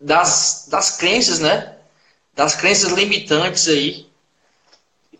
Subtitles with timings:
[0.00, 1.76] das, das crenças, né?
[2.34, 4.06] Das crenças limitantes aí.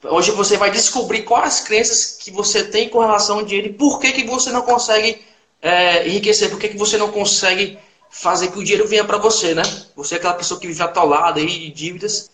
[0.04, 3.72] Hoje você vai descobrir quais as crenças que você tem com relação ao dinheiro e
[3.72, 5.24] por que, que você não consegue
[5.60, 7.78] é, enriquecer, por que, que você não consegue
[8.10, 9.62] fazer que o dinheiro venha para você, né?
[9.96, 12.30] Você é aquela pessoa que vive atolada aí de dívidas.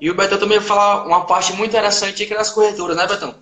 [0.00, 3.34] E o Betão também vai falar uma parte muito interessante que das corretoras, né, Betão?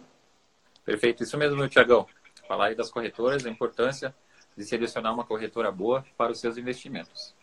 [0.84, 2.06] Perfeito, isso mesmo, Tiagão.
[2.46, 4.14] Falar aí das corretoras, a importância
[4.56, 7.34] de selecionar uma corretora boa para os seus investimentos.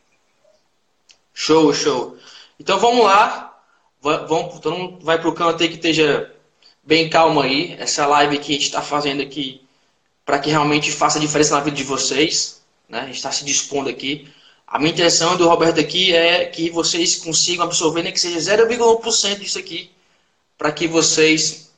[1.33, 2.17] Show, show.
[2.59, 3.57] Então vamos lá.
[4.01, 6.31] Vamos, todo mundo vai para o canto aí que esteja
[6.83, 7.75] bem calmo aí.
[7.79, 9.61] Essa live que a gente está fazendo aqui
[10.25, 12.61] para que realmente faça diferença na vida de vocês.
[12.87, 12.99] Né?
[12.99, 14.31] A gente está se dispondo aqui.
[14.67, 19.39] A minha intenção do Roberto aqui é que vocês consigam absorver, nem que seja 0,1%
[19.39, 19.91] disso aqui,
[20.57, 21.71] para que vocês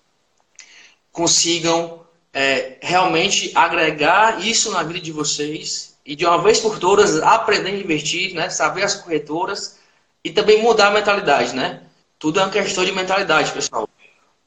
[1.11, 7.21] consigam é, realmente agregar isso na vida de vocês e de uma vez por todas
[7.23, 8.49] aprender a investir, né?
[8.49, 9.79] saber as corretoras
[10.23, 11.55] e também mudar a mentalidade.
[11.55, 11.83] Né?
[12.19, 13.89] Tudo é uma questão de mentalidade, pessoal.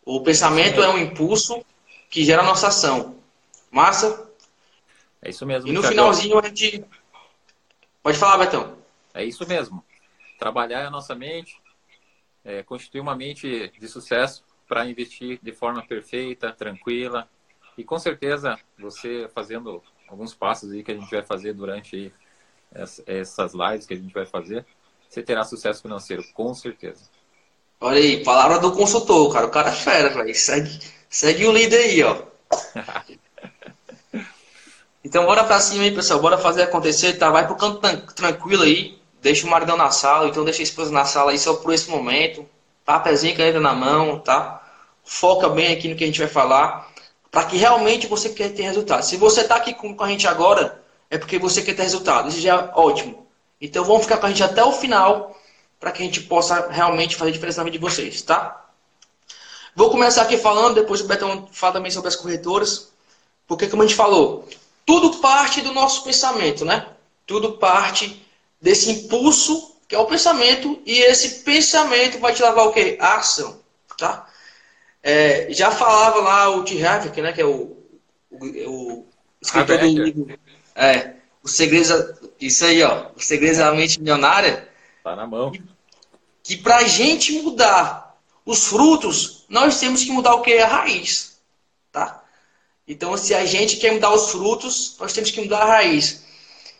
[0.04, 1.64] O pensamento é um impulso
[2.08, 3.16] que gera a nossa ação.
[3.70, 4.30] Massa?
[5.20, 5.68] É isso mesmo.
[5.68, 6.84] E no finalzinho a gente.
[8.02, 8.78] Pode falar, Betão.
[9.12, 9.84] É isso mesmo.
[10.38, 11.60] Trabalhar a nossa mente,
[12.44, 17.28] é, constituir uma mente de sucesso para investir de forma perfeita, tranquila.
[17.76, 22.12] E com certeza, você fazendo alguns passos aí que a gente vai fazer durante
[23.06, 24.64] essas lives que a gente vai fazer,
[25.08, 27.04] você terá sucesso financeiro, com certeza.
[27.80, 29.46] Olha aí, palavra do consultor, cara.
[29.46, 30.34] O cara é fera, velho.
[30.34, 30.78] Segue,
[31.08, 32.22] segue o líder aí, ó.
[35.04, 36.20] Então bora pra cima aí, pessoal.
[36.20, 37.30] Bora fazer acontecer, tá?
[37.30, 37.80] Vai pro canto
[38.14, 38.98] tranquilo aí.
[39.22, 41.88] Deixa o maridão na sala, então deixa a esposa na sala aí só por esse
[41.88, 42.46] momento.
[42.84, 44.62] Papelzinho, caneta na mão, tá?
[45.04, 46.90] Foca bem aqui no que a gente vai falar.
[47.38, 49.04] Para que realmente você quer ter resultado.
[49.04, 52.28] Se você tá aqui com, a gente agora, é porque você quer ter resultado.
[52.28, 53.28] Isso já é ótimo.
[53.60, 55.38] Então vamos ficar com a gente até o final
[55.78, 58.68] para que a gente possa realmente fazer diferença na vida de vocês, tá?
[59.76, 62.88] Vou começar aqui falando, depois o Betão fala também sobre as corretoras.
[63.46, 64.44] Porque como a gente falou,
[64.84, 66.88] tudo parte do nosso pensamento, né?
[67.24, 68.20] Tudo parte
[68.60, 72.98] desse impulso que é o pensamento e esse pensamento vai te levar o quê?
[73.00, 73.60] A ação,
[73.96, 74.26] tá?
[75.02, 76.84] É, já falava lá o T.
[76.84, 77.32] Havik, né?
[77.32, 77.76] Que é o,
[78.30, 79.06] o, o
[79.40, 80.38] escritor do livro.
[80.74, 81.90] É, os segredos,
[82.40, 84.68] isso aí, ó, os segredos da mente milionária.
[85.02, 85.50] Tá na mão.
[85.50, 85.62] Que,
[86.42, 90.58] que pra gente mudar os frutos, nós temos que mudar o que?
[90.58, 91.38] A raiz,
[91.92, 92.24] tá?
[92.86, 96.24] Então, se a gente quer mudar os frutos, nós temos que mudar a raiz.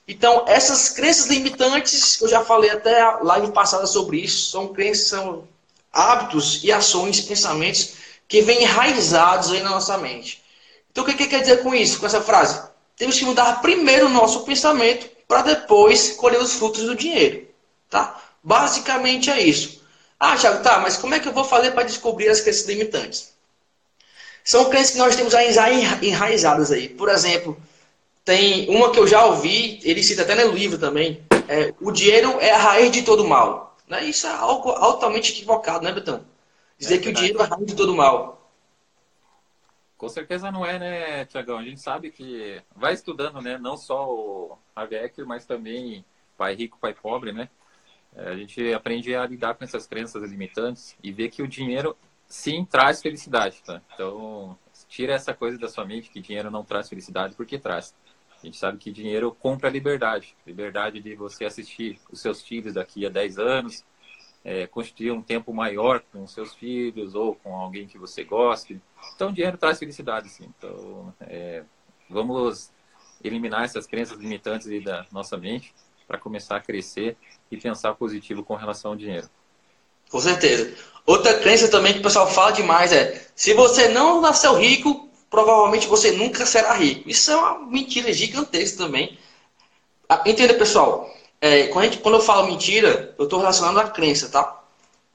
[0.07, 4.69] Então, essas crenças limitantes, que eu já falei até a live passada sobre isso, são
[4.69, 5.47] crenças, são
[5.93, 7.98] hábitos e ações, pensamentos
[8.29, 10.45] que vêm enraizados aí na nossa mente.
[10.91, 12.63] Então, o que, que quer dizer com isso, com essa frase?
[12.97, 17.47] Temos que mudar primeiro o nosso pensamento para depois colher os frutos do dinheiro.
[17.89, 18.21] Tá?
[18.43, 19.83] Basicamente é isso.
[20.21, 23.33] Ah, Thiago, tá, mas como é que eu vou fazer para descobrir as crenças limitantes?
[24.45, 25.35] São crenças que nós temos
[26.03, 26.89] enraizadas aí.
[26.89, 27.57] Por exemplo,
[28.25, 31.23] tem uma que eu já ouvi, ele cita até no livro também.
[31.47, 33.77] É, o dinheiro é a raiz de todo mal.
[33.87, 34.05] Né?
[34.05, 36.25] Isso é algo altamente equivocado, né, Betão?
[36.79, 38.39] Dizer é que o dinheiro é a raiz de todo mal.
[39.97, 41.59] Com certeza não é, né, Tiagão?
[41.59, 43.59] A gente sabe que vai estudando, né?
[43.59, 46.05] Não só o Havek, mas também
[46.37, 47.51] pai rico, pai pobre, né?
[48.15, 51.97] É, a gente aprende a lidar com essas crenças limitantes e ver que o dinheiro
[52.29, 53.83] sim traz felicidade, tá?
[53.93, 54.57] Então,
[54.89, 57.93] tira essa coisa da sua mente que dinheiro não traz felicidade, porque traz.
[58.41, 60.37] A gente sabe que dinheiro compra liberdade.
[60.47, 63.85] Liberdade de você assistir os seus filhos daqui a 10 anos,
[64.45, 68.81] é, constituir um tempo maior com seus filhos ou com alguém que você goste.
[69.15, 70.53] Então, dinheiro traz felicidade, sim.
[70.57, 71.65] Então, é,
[72.09, 72.71] vamos
[73.23, 75.75] eliminar essas crenças limitantes da nossa mente
[76.07, 77.17] para começar a crescer
[77.51, 79.29] e pensar positivo com relação ao dinheiro.
[80.11, 80.75] Com certeza.
[81.05, 85.87] Outra crença também que o pessoal fala demais é: se você não nasceu rico, provavelmente
[85.87, 87.09] você nunca será rico.
[87.09, 89.19] Isso é uma mentira gigantesca também.
[90.09, 91.11] Ah, entenda, pessoal.
[91.41, 94.61] É, quando, gente, quando, eu falo mentira, eu estou relacionando a crença, tá?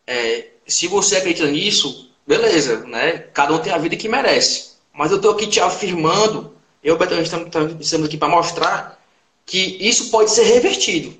[0.07, 3.17] É, se você acredita nisso, beleza, né?
[3.33, 4.73] Cada um tem a vida que merece.
[4.93, 7.49] Mas eu estou aqui te afirmando, eu e o estamos,
[7.79, 8.99] estamos aqui para mostrar
[9.45, 11.17] que isso pode ser revertido,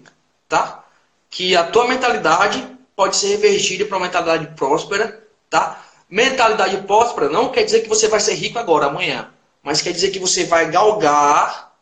[0.48, 0.86] tá?
[1.30, 5.84] Que a tua mentalidade pode ser revertida para uma mentalidade próspera, tá?
[6.10, 9.30] Mentalidade próspera não quer dizer que você vai ser rico agora, amanhã,
[9.62, 11.74] mas quer dizer que você vai galgar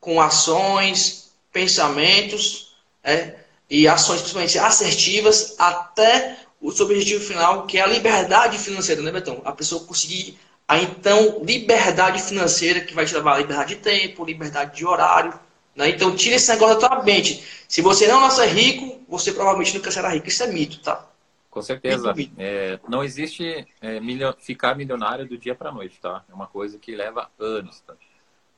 [0.00, 2.65] com ações, pensamentos
[3.06, 3.36] é,
[3.70, 9.12] e ações principalmente assertivas até o seu objetivo final, que é a liberdade financeira, né,
[9.12, 9.40] Betão?
[9.44, 10.36] A pessoa conseguir
[10.66, 15.38] a então liberdade financeira que vai te levar a liberdade de tempo, liberdade de horário,
[15.76, 15.90] Né?
[15.90, 17.44] Então tira esse negócio da tua mente.
[17.68, 20.26] Se você não nascer rico, você provavelmente nunca será rico.
[20.26, 21.06] Isso é mito, tá?
[21.50, 22.14] Com certeza.
[22.38, 24.34] É, não existe é, milio...
[24.38, 26.24] ficar milionário do dia para noite, tá?
[26.30, 27.94] É uma coisa que leva anos, tá?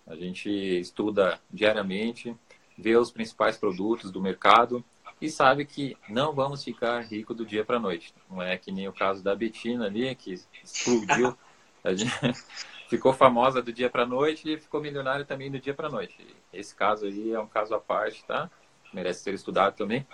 [0.07, 2.35] A gente estuda diariamente,
[2.79, 4.85] vê os principais produtos do mercado
[5.21, 8.15] e sabe que não vamos ficar rico do dia para noite.
[8.31, 10.33] Não é que nem o caso da Betina ali, que
[10.63, 11.37] explodiu.
[11.85, 11.91] A
[12.89, 16.17] ficou famosa do dia para noite e ficou milionária também do dia para noite.
[16.53, 18.51] Esse caso aí é um caso à parte, tá?
[18.93, 20.07] Merece ser estudado também.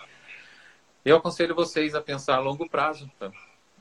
[1.04, 3.30] Eu aconselho vocês a pensar a longo prazo, tá?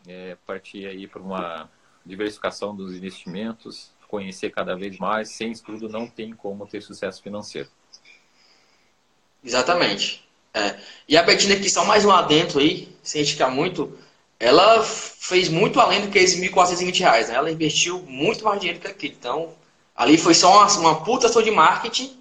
[0.07, 1.69] É, partir aí para uma
[2.05, 5.29] diversificação dos investimentos, conhecer cada vez mais.
[5.29, 7.69] Sem estudo não tem como ter sucesso financeiro.
[9.43, 10.23] Exatamente.
[10.53, 10.75] É.
[11.07, 13.97] E a Betina aqui, só mais um adentro aí, sem esticar muito,
[14.39, 17.29] ela fez muito além do que esses 1.420 reais.
[17.29, 17.35] Né?
[17.35, 19.15] Ela investiu muito mais dinheiro que aquilo.
[19.19, 19.49] Então,
[19.95, 22.15] ali foi só uma, uma puta ação de marketing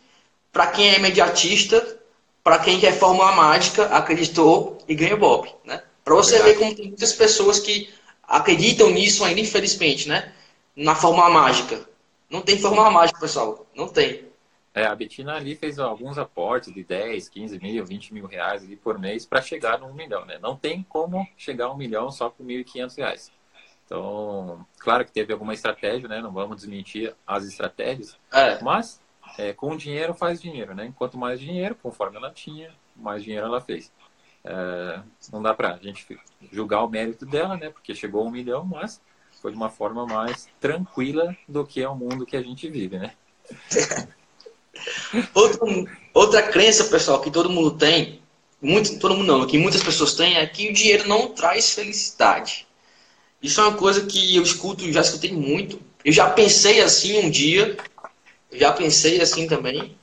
[0.53, 1.99] para quem é imediatista,
[2.43, 5.49] para quem quer fórmula mágica, acreditou e ganhou Bob.
[5.65, 5.83] Né?
[6.05, 6.53] Para você Verdade.
[6.53, 7.89] ver como tem muitas pessoas que
[8.23, 10.33] acreditam nisso ainda, infelizmente, né?
[10.75, 11.81] Na fórmula mágica.
[12.31, 13.67] Não tem fórmula mágica, pessoal.
[13.75, 14.25] Não tem.
[14.75, 18.75] É, a Betina ali fez alguns aportes de 10, 15 mil, 20 mil reais ali
[18.75, 20.39] por mês para chegar no 1 milhão, né?
[20.41, 23.33] Não tem como chegar a 1 milhão só com 1.500 reais.
[23.85, 26.23] Então, claro que teve alguma estratégia, né?
[26.23, 28.63] Não vamos desmentir as estratégias, é.
[28.63, 29.03] mas
[29.39, 30.91] é, com dinheiro faz dinheiro, né?
[30.97, 33.93] Quanto mais dinheiro, conforme ela tinha, mais dinheiro ela fez.
[34.43, 36.19] É, não dá para a gente
[36.51, 37.69] julgar o mérito dela, né?
[37.69, 39.03] Porque chegou a 1 milhão, mas
[39.43, 42.99] foi de uma forma mais tranquila do que é o mundo que a gente vive,
[42.99, 43.13] né?
[45.35, 45.67] Outra,
[46.15, 48.21] outra crença, pessoal, que todo mundo tem,
[48.61, 52.67] muito, todo mundo não, que muitas pessoas têm, é que o dinheiro não traz felicidade.
[53.43, 55.81] Isso é uma coisa que eu escuto, já escutei muito.
[56.05, 57.77] Eu já pensei assim um dia,
[58.53, 59.97] já pensei assim também.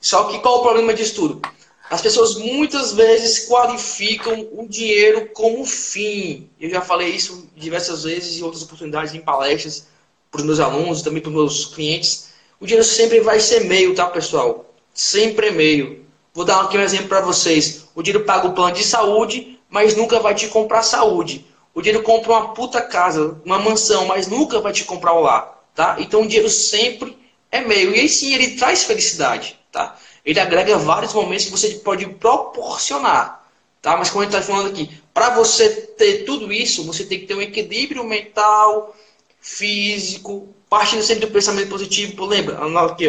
[0.00, 1.42] Só que qual o problema disso tudo?
[1.88, 6.48] As pessoas muitas vezes qualificam o dinheiro como fim.
[6.58, 9.86] Eu já falei isso diversas vezes em outras oportunidades, em palestras,
[10.30, 12.30] para os meus alunos, também para os meus clientes.
[12.64, 14.64] O dinheiro sempre vai ser meio, tá, pessoal?
[14.94, 16.06] Sempre é meio.
[16.32, 17.84] Vou dar aqui um exemplo para vocês.
[17.94, 21.44] O dinheiro paga o plano de saúde, mas nunca vai te comprar saúde.
[21.74, 25.62] O dinheiro compra uma puta casa, uma mansão, mas nunca vai te comprar o lar,
[25.74, 25.96] tá?
[25.98, 27.14] Então o dinheiro sempre
[27.52, 27.94] é meio.
[27.94, 29.98] E aí sim, ele traz felicidade, tá?
[30.24, 33.46] Ele agrega vários momentos que você pode proporcionar,
[33.82, 33.94] tá?
[33.94, 37.26] Mas como a gente está falando aqui, para você ter tudo isso, você tem que
[37.26, 38.96] ter um equilíbrio mental,
[39.38, 42.24] físico, partindo sempre do pensamento positivo.
[42.24, 42.58] Lembra,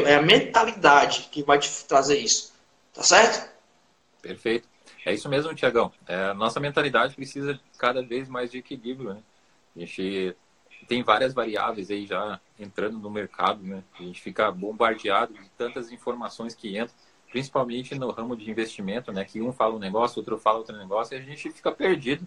[0.05, 2.53] é a mentalidade que vai te trazer isso.
[2.93, 3.49] Tá certo?
[4.21, 4.67] Perfeito.
[5.05, 5.91] É isso mesmo, Tiagão.
[6.07, 9.21] É, nossa mentalidade precisa cada vez mais de equilíbrio, né?
[9.75, 10.35] A gente
[10.87, 13.83] tem várias variáveis aí já entrando no mercado, né?
[13.99, 16.95] A gente fica bombardeado de tantas informações que entram
[17.35, 19.25] principalmente no ramo de investimento, né?
[19.25, 22.25] Que um fala um negócio, outro fala outro negócio, e a gente fica perdido.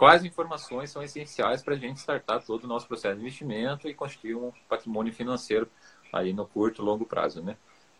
[0.00, 3.92] Quais informações são essenciais para a gente startar todo o nosso processo de investimento e
[3.92, 5.68] construir um patrimônio financeiro
[6.10, 7.54] aí no curto e longo prazo, né?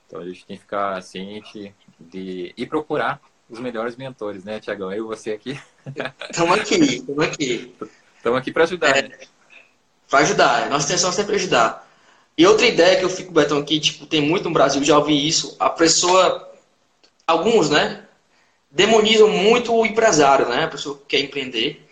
[0.06, 3.20] Então a gente tem que ficar ciente de e procurar
[3.50, 4.91] os melhores mentores, né, Tiagão?
[4.91, 5.61] Eu e você aqui.
[6.31, 7.76] Estamos aqui, estamos aqui.
[8.17, 8.97] Estamos aqui para ajudar.
[8.97, 9.29] É,
[10.08, 10.70] para ajudar.
[10.70, 11.87] Nossa intenção é sempre ajudar.
[12.35, 15.29] E outra ideia que eu fico, Betão, que tipo, tem muito no Brasil, já ouvi
[15.29, 16.50] isso, a pessoa,
[17.26, 18.06] alguns, né,
[18.70, 21.89] demonizam muito o empresário, né, a pessoa que quer empreender,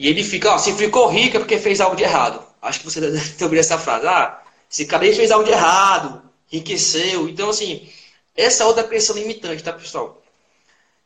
[0.00, 2.42] e ele fica, ó, se ficou rico é porque fez algo de errado.
[2.62, 4.40] Acho que você deve ter ouvido essa frase, ah,
[4.70, 7.28] esse cara aí fez algo de errado, enriqueceu.
[7.28, 7.86] Então, assim,
[8.34, 10.22] essa é outra crença limitante, tá, pessoal?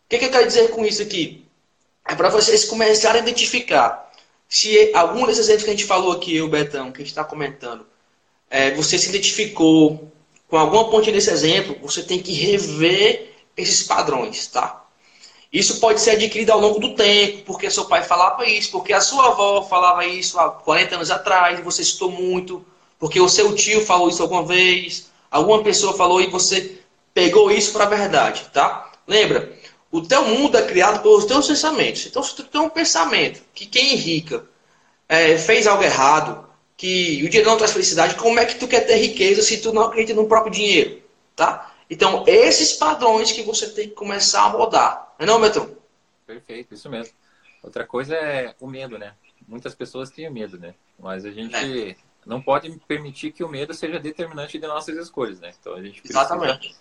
[0.06, 1.44] O que, que eu quero dizer com isso aqui?
[2.06, 4.12] É para vocês começarem a identificar
[4.48, 7.24] se algum desses exemplos que a gente falou aqui, o Betão, que a gente está
[7.24, 7.84] comentando,
[8.48, 10.08] é, você se identificou
[10.46, 14.83] com alguma ponte desse exemplo, você tem que rever esses padrões, tá?
[15.54, 19.00] Isso pode ser adquirido ao longo do tempo, porque seu pai falava isso, porque a
[19.00, 22.66] sua avó falava isso há 40 anos atrás, e você citou muito,
[22.98, 26.80] porque o seu tio falou isso alguma vez, alguma pessoa falou e você
[27.14, 28.90] pegou isso para a verdade, tá?
[29.06, 29.56] Lembra,
[29.92, 32.04] o teu mundo é criado pelos teus pensamentos.
[32.04, 34.44] Então, se tu tem um pensamento que quem enrica
[35.08, 38.80] é, fez algo errado, que o dinheiro não traz felicidade, como é que tu quer
[38.80, 41.00] ter riqueza se tu não acredita no próprio dinheiro?
[41.36, 41.72] Tá?
[41.94, 45.14] Então, esses padrões que você tem que começar a mudar.
[45.16, 45.76] Não é não, Betão?
[46.26, 47.14] Perfeito, isso mesmo.
[47.62, 49.14] Outra coisa é o medo, né?
[49.46, 50.74] Muitas pessoas têm medo, né?
[50.98, 51.96] Mas a gente é.
[52.26, 55.52] não pode permitir que o medo seja determinante de nossas escolhas, né?
[55.60, 56.74] Então a gente precisa Exatamente.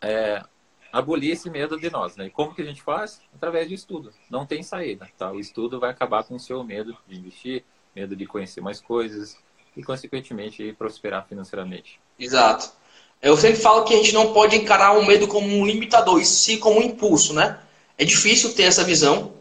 [0.00, 0.44] É,
[0.92, 2.26] abolir esse medo de nós, né?
[2.26, 3.20] E como que a gente faz?
[3.34, 4.12] Através de estudo.
[4.30, 5.32] Não tem saída, tá?
[5.32, 7.64] O estudo vai acabar com o seu medo de investir,
[7.96, 9.36] medo de conhecer mais coisas
[9.76, 12.00] e, consequentemente, prosperar financeiramente.
[12.16, 12.80] Exato.
[13.22, 16.26] Eu sempre falo que a gente não pode encarar o medo como um limitador, e
[16.26, 17.56] sim como um impulso, né?
[17.96, 19.32] É difícil ter essa visão,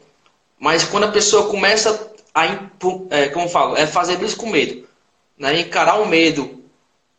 [0.60, 2.46] mas quando a pessoa começa a,
[3.10, 4.88] é, como eu falo, é fazer isso com medo,
[5.36, 5.60] né?
[5.60, 6.64] Encarar o medo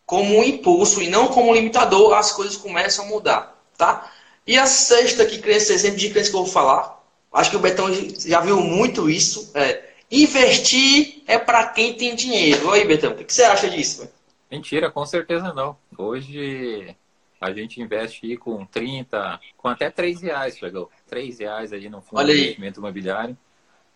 [0.07, 4.09] como um impulso e não como um limitador, as coisas começam a mudar, tá?
[4.47, 7.02] E a sexta que crença, exemplo de crença que eu vou falar,
[7.33, 12.71] acho que o Betão já viu muito isso, é investir é para quem tem dinheiro.
[12.71, 14.09] Aí, Betão, o que você acha disso?
[14.50, 15.76] Mentira, com certeza não.
[15.96, 16.96] Hoje
[17.40, 20.90] a gente investe com 30, com até 3 reais, chegou.
[21.08, 23.37] 3 reais aí no fundo de investimento imobiliário.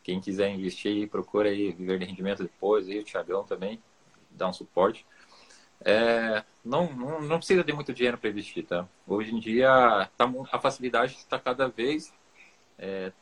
[0.03, 3.81] Quem quiser investir aí, procura aí Viver de Rendimento depois, aí o Thiagão também
[4.31, 5.07] dá um suporte.
[5.85, 8.89] É, não, não, não, precisa de muito dinheiro para investir, tá?
[9.07, 12.13] Hoje em dia tá, a facilidade está cada vez
[12.79, 13.13] é,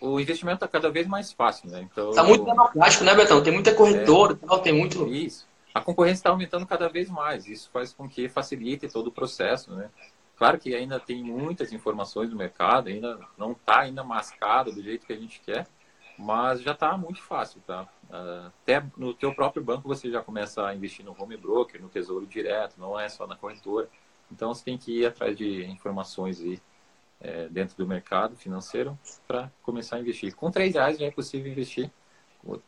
[0.00, 1.86] o investimento está cada vez mais fácil, né?
[1.90, 3.42] Então está muito democrático, né, Betão?
[3.42, 7.46] Tem muita corretora, é, tem muito isso a concorrência está aumentando cada vez mais.
[7.46, 9.90] Isso faz com que facilite todo o processo, né?
[10.36, 15.06] Claro que ainda tem muitas informações no mercado, ainda não está ainda mascado do jeito
[15.06, 15.66] que a gente quer,
[16.18, 17.86] mas já está muito fácil, tá?
[18.46, 22.26] Até no teu próprio banco você já começa a investir no home broker, no tesouro
[22.26, 23.88] direto, não é só na corretora.
[24.32, 26.60] Então você tem que ir atrás de informações aí,
[27.20, 28.98] é, dentro do mercado financeiro
[29.28, 30.34] para começar a investir.
[30.34, 31.90] Com três reais já é possível investir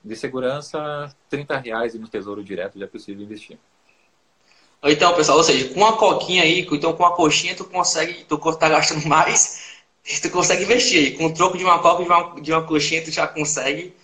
[0.04, 3.58] de segurança, 30 reais no Tesouro Direto já é possível investir.
[4.84, 8.36] Então, pessoal, ou seja, com uma coquinha aí, então com uma coxinha, tu consegue, tu
[8.56, 9.76] tá gastando mais,
[10.20, 11.16] tu consegue investir.
[11.16, 13.94] Com o troco de uma coca e de uma, de uma coxinha, tu já consegue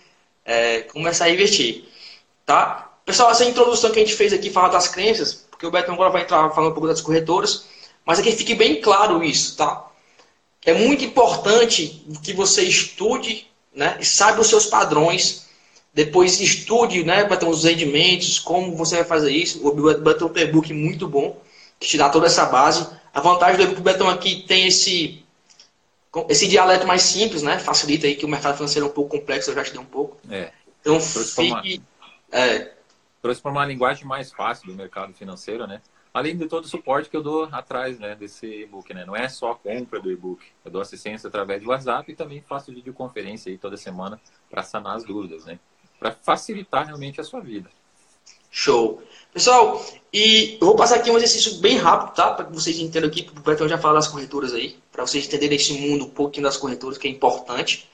[0.45, 1.85] é, começar a investir.
[2.45, 2.89] Tá?
[3.05, 6.09] Pessoal, essa introdução que a gente fez aqui, falar das crenças, porque o Beto agora
[6.09, 7.65] vai entrar falando um pouco das corretoras,
[8.05, 9.85] mas aqui fique bem claro isso, tá?
[10.65, 15.48] É muito importante que você estude né, e saiba os seus padrões
[15.99, 19.67] depois estude, né, para ter os rendimentos, como você vai fazer isso.
[19.67, 21.37] O Betão tem um e-book muito bom,
[21.77, 22.87] que te dá toda essa base.
[23.13, 25.21] A vantagem do e-book Betão aqui tem esse
[26.29, 27.59] esse dialeto mais simples, né?
[27.59, 29.85] Facilita aí que o mercado financeiro é um pouco complexo, eu já te dei um
[29.85, 30.17] pouco.
[30.31, 30.53] É.
[30.79, 31.83] Então fique.
[32.31, 32.71] É.
[33.21, 35.81] Trouxe para uma linguagem mais fácil do mercado financeiro, né?
[36.13, 39.03] Além de todo o suporte que eu dou atrás né, desse e-book, né?
[39.05, 40.45] Não é só a compra do e-book.
[40.63, 44.17] Eu dou assistência através do WhatsApp e também faço videoconferência aí toda semana
[44.49, 45.59] para sanar as dúvidas, né?
[45.99, 47.69] Para facilitar realmente a sua vida.
[48.49, 49.03] Show.
[49.31, 52.31] Pessoal, e eu vou passar aqui um exercício bem rápido, tá?
[52.33, 55.25] Para que vocês entendam aqui, porque o Betão já fala das corretoras aí, para vocês
[55.25, 57.87] entenderem esse mundo um pouquinho das corretoras, que é importante.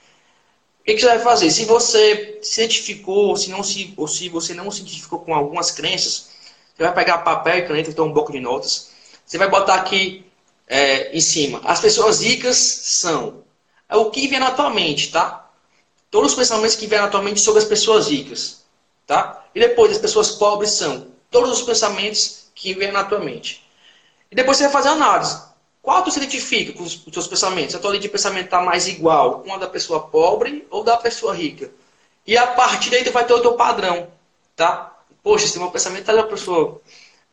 [0.79, 1.49] O que, você vai fazer?
[1.51, 5.71] Se você se identificou, se não se, ou se você não se identificou com algumas
[5.71, 6.29] crenças,
[6.75, 8.91] você vai pegar papel e caneta, então um bloco de notas.
[9.25, 10.23] Você vai botar aqui
[10.67, 11.59] é, em cima.
[11.63, 13.43] As pessoas ricas são.
[13.89, 15.44] É o que vem na tua mente, tá?
[16.15, 18.63] Todos os pensamentos que vieram atualmente sobre as pessoas ricas.
[19.05, 19.43] Tá?
[19.53, 23.61] E depois, as pessoas pobres são todos os pensamentos que vieram atualmente.
[24.31, 25.37] E depois você vai fazer análise.
[25.81, 27.75] Qual tu se identifica com os, seus pensamentos?
[27.75, 30.95] A tua linha de pensamento está mais igual com a da pessoa pobre ou da
[30.95, 31.69] pessoa rica?
[32.25, 34.07] E a partir daí tu vai ter o teu padrão.
[34.55, 34.97] Tá?
[35.21, 36.79] Poxa, se meu pensamento está da pessoa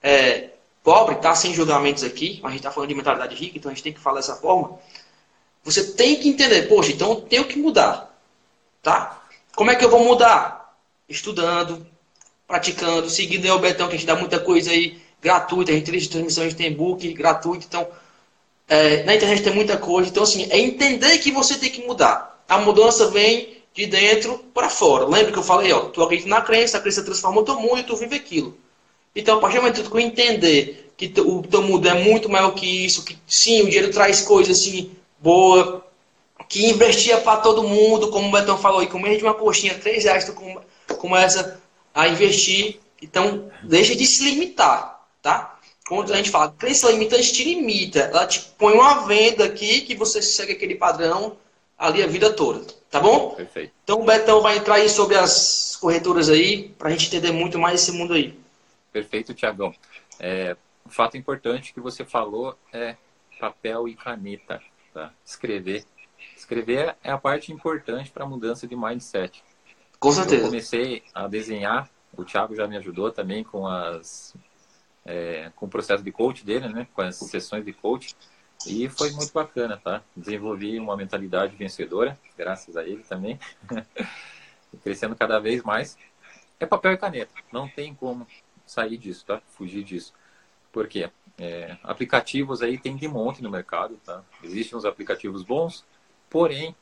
[0.03, 0.49] é,
[0.83, 1.37] pobre, tá?
[1.37, 4.01] Sem julgamentos aqui, a gente está falando de mentalidade rica, então a gente tem que
[4.01, 4.77] falar dessa forma.
[5.63, 8.12] Você tem que entender, poxa, então eu tenho que mudar.
[8.83, 9.23] Tá?
[9.55, 10.77] Como é que eu vou mudar?
[11.09, 11.87] Estudando,
[12.47, 15.71] praticando, seguindo o Betão, que a gente dá muita coisa aí gratuita.
[15.71, 17.65] A gente tem transmissão, a gente tem book gratuito.
[17.69, 17.87] Então,
[18.69, 20.11] é, na internet tem muita coisa.
[20.11, 22.45] Então, assim, é entender que você tem que mudar.
[22.49, 25.07] A mudança vem de dentro para fora.
[25.07, 27.79] Lembra que eu falei, ó, tu acredita na crença, a crença transforma o teu mundo
[27.79, 28.57] e tu vive aquilo.
[29.15, 32.51] Então, a partir do momento que tu entender que o teu mundo é muito maior
[32.53, 35.85] que isso, que sim, o dinheiro traz coisas assim boa,
[36.53, 39.79] que investia para todo mundo, como o Betão falou aí, com menos de uma coxinha,
[39.79, 41.59] 3 reais, tu começa
[41.95, 42.79] a investir.
[43.01, 45.59] Então, deixa de se limitar, tá?
[45.89, 48.01] Quando a gente fala crença limitante, te limita.
[48.01, 51.39] Ela te põe uma venda aqui que você segue aquele padrão
[51.79, 53.31] ali a vida toda, tá bom?
[53.31, 53.73] Perfeito.
[53.83, 57.59] Então, o Betão vai entrar aí sobre as corretoras aí, para a gente entender muito
[57.59, 58.39] mais esse mundo aí.
[58.93, 59.75] Perfeito, Tiagão.
[60.21, 60.55] É,
[60.87, 62.95] um fato importante que você falou é
[63.41, 64.61] papel e caneta,
[64.93, 65.11] tá?
[65.25, 65.85] Escrever
[66.43, 69.45] Escrever é a parte importante para a mudança de mindset.
[70.01, 70.43] Com certeza.
[70.43, 74.35] Eu comecei a desenhar, o Thiago já me ajudou também com as
[75.05, 76.89] é, com o processo de coach dele, né?
[76.93, 78.17] Com as sessões de coach.
[78.67, 80.03] E foi muito bacana, tá?
[80.17, 83.39] Desenvolvi uma mentalidade vencedora, graças a ele também.
[84.83, 85.97] Crescendo cada vez mais.
[86.59, 87.33] É papel e caneta.
[87.53, 88.27] Não tem como
[88.67, 89.41] sair disso, tá?
[89.47, 90.13] Fugir disso.
[90.73, 91.09] Por quê?
[91.39, 94.25] É, aplicativos aí tem de monte no mercado, tá?
[94.43, 95.85] Existem uns aplicativos bons,
[96.33, 96.75] Porém,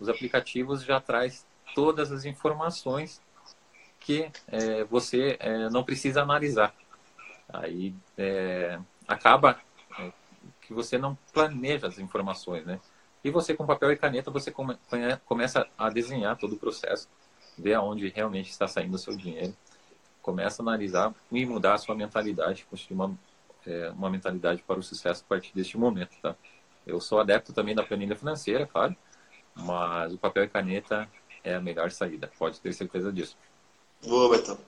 [0.00, 1.46] os aplicativos já traz
[1.76, 3.22] todas as informações
[4.00, 6.74] que é, você é, não precisa analisar.
[7.48, 9.60] Aí é, acaba
[10.00, 10.10] é,
[10.60, 12.80] que você não planeja as informações, né?
[13.22, 14.76] E você com papel e caneta você come,
[15.24, 17.08] começa a desenhar todo o processo,
[17.56, 19.56] ver aonde realmente está saindo o seu dinheiro,
[20.20, 23.16] começa a analisar e mudar a sua mentalidade, construir uma,
[23.64, 26.34] é, uma mentalidade para o sucesso a partir deste momento, tá?
[26.86, 28.96] Eu sou adepto também da planilha financeira, claro,
[29.54, 31.08] mas o papel e caneta
[31.42, 33.36] é a melhor saída, pode ter certeza disso.
[34.06, 34.58] Boa, Betão.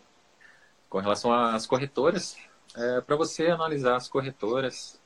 [0.88, 2.36] Com relação às corretoras,
[2.74, 5.00] é, para você analisar as corretoras,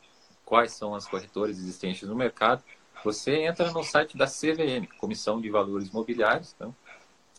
[0.45, 2.63] quais são as corretoras existentes no mercado,
[3.05, 6.69] você entra no site da CVM, Comissão de Valores Mobiliários, tá?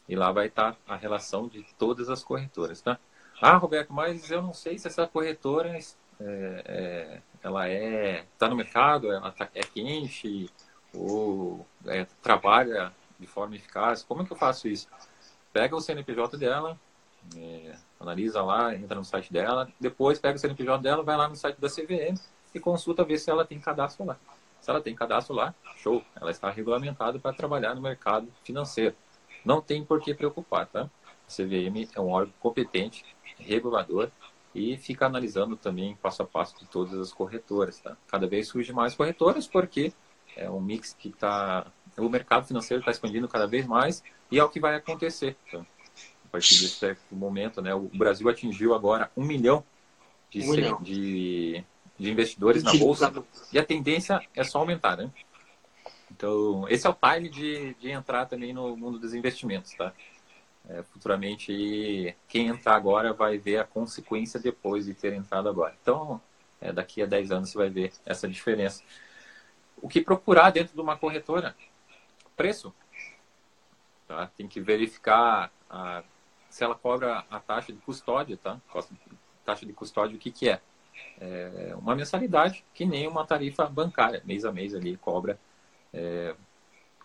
[0.07, 2.81] e lá vai estar a relação de todas as corretoras.
[2.81, 2.99] Tá?
[3.41, 5.83] Ah, Roberto, mas eu não sei se essa corretora é,
[6.19, 10.49] é, ela é está no mercado, ela tá, é quente
[10.93, 14.03] ou é, trabalha de forma eficaz.
[14.03, 14.87] Como é que eu faço isso?
[15.51, 16.79] Pega o CNPJ dela,
[17.35, 21.35] é, analisa lá, entra no site dela, depois pega o CNPJ dela, vai lá no
[21.35, 22.17] site da CVM
[22.55, 24.17] e consulta ver se ela tem cadastro lá.
[24.61, 28.95] Se ela tem cadastro lá, show, ela está regulamentada para trabalhar no mercado financeiro.
[29.43, 30.89] Não tem por que preocupar, tá?
[31.27, 33.03] A CVM é um órgão competente,
[33.37, 34.09] regulador
[34.53, 37.97] e fica analisando também passo a passo de todas as corretoras, tá?
[38.07, 39.93] Cada vez surge mais corretoras porque
[40.35, 41.67] é um mix que está
[41.97, 45.37] o mercado financeiro está expandindo cada vez mais e é o que vai acontecer.
[45.51, 45.59] Tá?
[45.59, 49.63] A partir desse momento, né, o Brasil atingiu agora um milhão
[50.31, 50.81] de, um milhão.
[50.81, 51.63] de
[51.97, 53.13] de investidores na bolsa
[53.51, 55.09] e a tendência é só aumentar, né?
[56.11, 59.93] Então, esse é o time de, de entrar também no mundo dos investimentos, tá?
[60.69, 65.75] É, futuramente, quem entrar agora vai ver a consequência depois de ter entrado agora.
[65.81, 66.21] Então,
[66.61, 68.81] é, daqui a 10 anos você vai ver essa diferença.
[69.81, 71.55] O que procurar dentro de uma corretora?
[72.37, 72.73] Preço.
[74.07, 74.27] Tá?
[74.37, 76.03] Tem que verificar a,
[76.49, 78.59] se ela cobra a taxa de custódia, tá?
[79.43, 80.61] Taxa de custódia, o que, que é?
[81.19, 85.39] é, uma mensalidade que nem uma tarifa bancária, mês a mês ali cobra
[85.93, 86.35] é,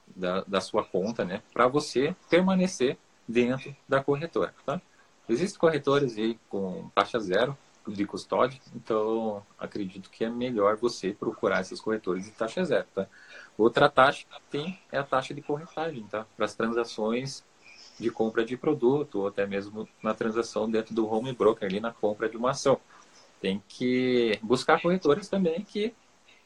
[0.07, 2.97] da, da sua conta, né, para você permanecer
[3.29, 4.81] dentro da corretora, tá?
[5.29, 11.61] Existem corretores aí com taxa zero de custódia, então acredito que é melhor você procurar
[11.61, 13.07] esses corretores de taxa zero, tá?
[13.57, 16.27] Outra taxa que tem é a taxa de corretagem, tá?
[16.37, 17.45] Para as transações
[17.99, 21.93] de compra de produto ou até mesmo na transação dentro do home broker ali na
[21.93, 22.81] compra de uma ação
[23.41, 25.95] tem que buscar corretores também que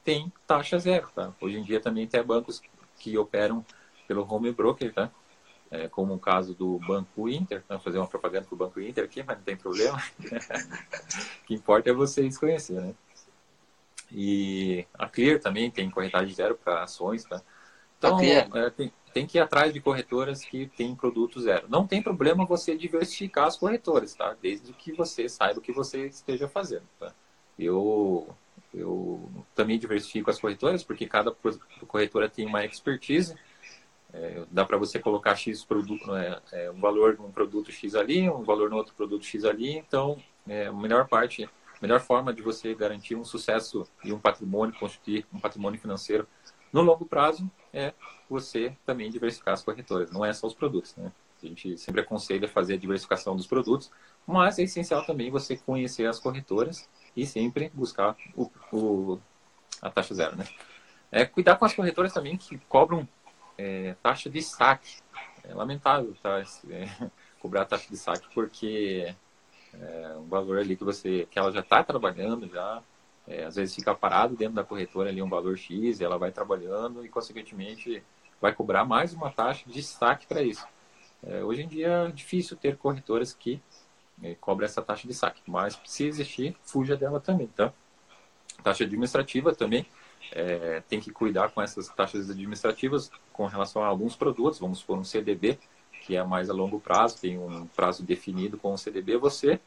[0.04, 1.32] tem taxa zero, tá?
[1.40, 2.60] Hoje em dia também tem bancos
[2.98, 3.64] que operam
[4.06, 5.10] pelo home broker, tá?
[5.72, 7.78] É, como o caso do Banco Inter, tá?
[7.78, 10.02] fazer uma propaganda para o Banco Inter aqui, mas não tem problema.
[10.20, 12.94] o que importa é vocês conhecer, né?
[14.10, 17.40] E a Clear também tem corretagem zero para ações, tá?
[17.96, 21.66] Então, é, tem, tem que ir atrás de corretoras que têm produto zero.
[21.68, 24.36] Não tem problema você diversificar as corretoras, tá?
[24.42, 27.14] Desde que você saiba o que você esteja fazendo, tá?
[27.58, 28.28] Eu,
[28.74, 31.34] eu também diversifico as corretoras, porque cada
[31.86, 33.34] corretora tem uma expertise.
[34.12, 38.28] É, dá para você colocar X produto, é, é, um valor num produto X ali,
[38.28, 39.78] um valor no outro produto X ali.
[39.78, 41.48] Então, é, a melhor parte, a
[41.80, 46.26] melhor forma de você garantir um sucesso e um patrimônio, construir um patrimônio financeiro
[46.72, 47.92] no longo prazo é
[48.28, 51.12] você também diversificar as corretoras, não é só os produtos, né?
[51.42, 53.90] A gente sempre aconselha fazer a diversificação dos produtos,
[54.26, 59.20] mas é essencial também você conhecer as corretoras e sempre buscar o, o
[59.80, 60.46] a taxa zero, né?
[61.10, 63.06] É, cuidar com as corretoras também que cobram
[63.62, 64.96] é, taxa de saque.
[65.44, 66.40] É lamentável, tá?
[66.40, 69.14] É, cobrar taxa de saque porque
[69.74, 72.82] é um valor ali que você que ela já está trabalhando já
[73.26, 77.04] é, às vezes fica parado dentro da corretora ali um valor X, ela vai trabalhando
[77.04, 78.02] e, consequentemente,
[78.40, 80.66] vai cobrar mais uma taxa de saque para isso.
[81.22, 83.62] É, hoje em dia é difícil ter corretoras que
[84.22, 87.72] é, cobram essa taxa de saque, mas se existir, fuja dela também, tá?
[88.62, 89.86] Taxa administrativa também,
[90.34, 94.98] é, tem que cuidar com essas taxas administrativas com relação a alguns produtos, vamos supor
[94.98, 95.58] um CDB,
[96.02, 99.60] que é mais a longo prazo, tem um prazo definido com o CDB, você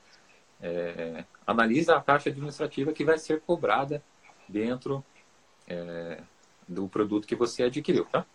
[0.62, 4.04] é, analisa a taxa administrativa que vai ser cobrada
[4.48, 5.04] dentro
[5.68, 6.22] é,
[6.68, 8.26] do produto que você adquiriu, tá?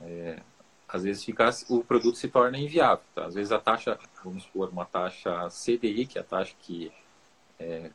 [0.00, 0.40] É,
[0.86, 3.26] às vezes fica, o produto se torna inviável, tá?
[3.26, 6.92] Às vezes a taxa, vamos supor, uma taxa CDI, que é a taxa que
[7.58, 7.90] é,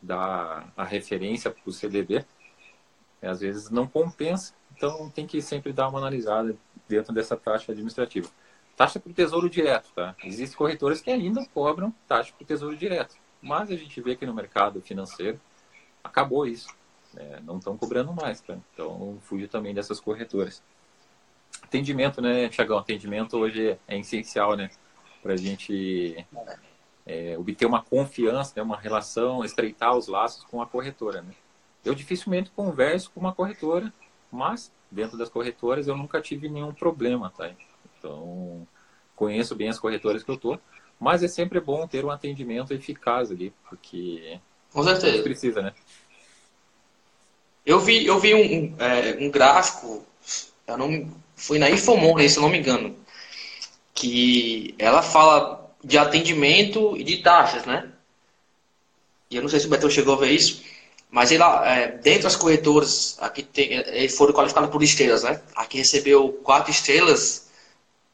[0.00, 2.24] dá a referência para o CDB,
[3.26, 6.56] às vezes não compensa, então tem que sempre dar uma analisada
[6.88, 8.28] dentro dessa taxa administrativa.
[8.76, 10.14] Taxa para o tesouro direto, tá?
[10.24, 13.16] Existem corretores que ainda cobram taxa para o tesouro direto.
[13.42, 15.40] Mas a gente vê que no mercado financeiro
[16.02, 16.68] acabou isso.
[17.12, 17.40] Né?
[17.44, 18.56] Não estão cobrando mais, tá?
[18.72, 20.62] Então fuja também dessas corretoras.
[21.62, 22.78] Atendimento, né, Tiagão?
[22.78, 24.70] Atendimento hoje é essencial, né?
[25.22, 26.24] Para a gente
[27.04, 31.22] é, obter uma confiança, né, uma relação, estreitar os laços com a corretora.
[31.22, 31.32] Né?
[31.84, 33.92] Eu dificilmente converso com uma corretora,
[34.30, 37.50] mas dentro das corretoras eu nunca tive nenhum problema, tá?
[37.98, 38.66] Então,
[39.14, 40.58] conheço bem as corretoras que eu tô,
[40.98, 44.38] mas é sempre bom ter um atendimento eficaz ali, porque
[44.72, 45.72] com certeza precisa, né?
[47.64, 50.04] Eu vi, eu vi um, é, um gráfico,
[50.66, 52.96] eu não, foi na Infomoney, se eu não me engano,
[53.94, 57.92] que ela fala de atendimento e de taxas, né?
[59.30, 60.62] E eu não sei se o Betão chegou a ver isso,
[61.10, 65.40] mas ele, é, dentro das corretoras, aqui tem, eles foram qualificados por estrelas, né?
[65.54, 67.48] Aqui recebeu quatro estrelas,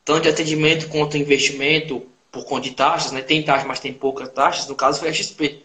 [0.04, 3.20] tanto de atendimento quanto investimento por conta de taxas, né?
[3.20, 4.68] Tem taxas, mas tem poucas taxas.
[4.68, 5.62] No caso foi a XP.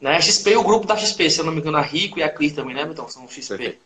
[0.00, 0.16] Né?
[0.16, 2.22] A XP e o grupo da XP, se eu não me engano, a Rico e
[2.22, 3.08] a CRI também, né, Betão?
[3.08, 3.78] São XP.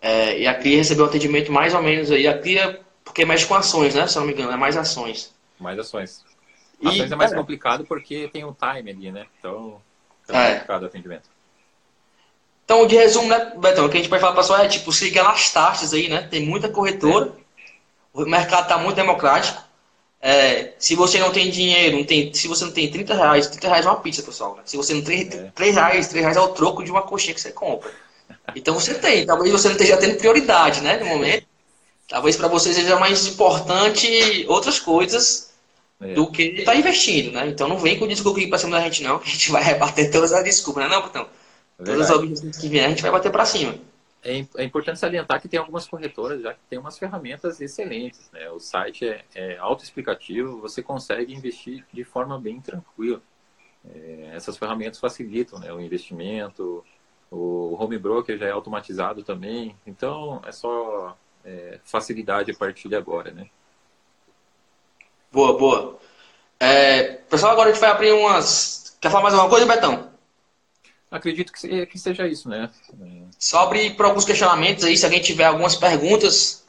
[0.00, 2.26] É, e a CRI recebeu um atendimento mais ou menos aí.
[2.26, 4.06] A CRI é porque mexe com ações, né?
[4.06, 5.34] Se eu não me engano, é mais ações.
[5.58, 6.24] Mais ações.
[6.82, 7.34] Ações e, é mais é.
[7.34, 9.26] complicado porque tem um time ali, né?
[9.38, 9.82] Então,
[10.28, 11.37] é mais complicado o atendimento.
[12.68, 14.92] Então, de resumo, né, Betão, o que a gente pode falar para pessoal é, tipo,
[14.92, 16.28] siga nas taxas aí, né?
[16.30, 17.32] Tem muita corretora,
[18.12, 19.58] o mercado está muito democrático.
[20.20, 23.68] É, se você não tem dinheiro, não tem, se você não tem 30 reais, 30
[23.68, 24.54] reais é uma pizza, pessoal.
[24.54, 24.64] Né?
[24.66, 25.50] Se você não tem é.
[25.54, 27.90] 3 reais, 3 reais é o troco de uma coxinha que você compra.
[28.54, 31.46] Então você tem, talvez você não esteja tendo prioridade, né, no momento.
[32.06, 35.54] Talvez para você seja mais importante outras coisas
[36.02, 36.12] é.
[36.12, 37.48] do que estar tá investindo, né?
[37.48, 39.62] Então não vem com desculpa aqui para cima da gente, não, que a gente vai
[39.62, 41.37] rebater todas as desculpas, né, não, Botão?
[41.78, 43.74] É Todas as objeções que vier, a gente vai bater para cima.
[44.22, 48.28] É, é, importante salientar que tem algumas corretoras já que tem umas ferramentas excelentes.
[48.32, 48.50] Né?
[48.50, 53.22] O site é, é autoexplicativo, você consegue investir de forma bem tranquila.
[53.94, 55.72] É, essas ferramentas facilitam né?
[55.72, 56.84] o investimento,
[57.30, 62.96] o home broker já é automatizado também, então é só é, facilidade a partir de
[62.96, 63.30] agora.
[63.30, 63.48] Né?
[65.30, 65.98] Boa, boa.
[66.58, 68.96] É, pessoal, agora a gente vai abrir umas.
[69.00, 70.07] Quer falar mais alguma coisa, Betão?
[71.10, 72.70] Acredito que, que seja isso, né?
[73.38, 76.64] Sobre para alguns questionamentos aí, se alguém tiver algumas perguntas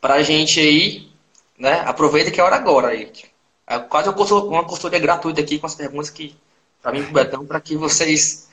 [0.00, 1.08] para a gente aí,
[1.56, 1.80] né?
[1.80, 3.12] Aproveita que é hora agora aí.
[3.66, 6.36] É quase uma consultoria gratuita aqui com as perguntas que
[6.82, 8.48] para mim e Betão, para que vocês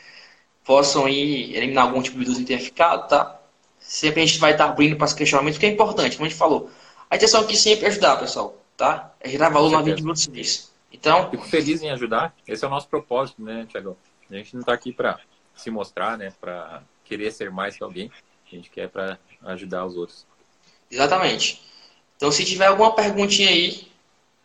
[0.63, 3.39] possam ir eliminar algum tipo de dúvida que tenha ficado, tá?
[3.79, 6.37] Sempre a gente vai estar abrindo para os questionamentos, que é importante, como a gente
[6.37, 6.69] falou.
[7.09, 9.11] A intenção aqui sempre é ajudar, pessoal, tá?
[9.19, 10.71] É gerar valor na vida de vocês.
[10.93, 12.35] Então, Fico feliz em ajudar.
[12.47, 13.97] Esse é o nosso propósito, né, Tiago?
[14.29, 15.19] A gente não está aqui para
[15.55, 16.31] se mostrar, né?
[16.39, 18.11] Para querer ser mais que alguém.
[18.45, 20.25] A gente quer para ajudar os outros.
[20.89, 21.61] Exatamente.
[22.15, 23.87] Então, se tiver alguma perguntinha aí,